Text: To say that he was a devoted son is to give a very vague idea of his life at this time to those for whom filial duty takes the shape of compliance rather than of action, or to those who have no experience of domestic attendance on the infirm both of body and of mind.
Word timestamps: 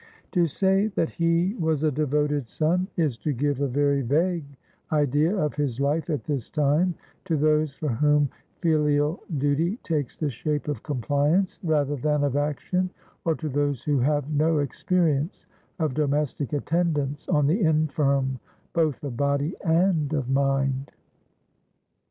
To 0.31 0.47
say 0.47 0.87
that 0.95 1.11
he 1.11 1.53
was 1.59 1.83
a 1.83 1.91
devoted 1.91 2.49
son 2.49 2.87
is 2.97 3.19
to 3.19 3.33
give 3.33 3.61
a 3.61 3.67
very 3.67 4.01
vague 4.01 4.45
idea 4.91 5.37
of 5.37 5.53
his 5.53 5.79
life 5.79 6.09
at 6.09 6.23
this 6.23 6.49
time 6.49 6.95
to 7.25 7.37
those 7.37 7.75
for 7.75 7.89
whom 7.89 8.27
filial 8.57 9.21
duty 9.37 9.77
takes 9.83 10.17
the 10.17 10.31
shape 10.31 10.67
of 10.67 10.81
compliance 10.81 11.59
rather 11.61 11.95
than 11.97 12.23
of 12.23 12.35
action, 12.35 12.89
or 13.25 13.35
to 13.35 13.47
those 13.47 13.83
who 13.83 13.99
have 13.99 14.27
no 14.31 14.57
experience 14.57 15.45
of 15.77 15.93
domestic 15.93 16.51
attendance 16.51 17.29
on 17.29 17.45
the 17.45 17.61
infirm 17.61 18.39
both 18.73 19.03
of 19.03 19.15
body 19.15 19.53
and 19.63 20.13
of 20.13 20.31
mind. 20.31 20.89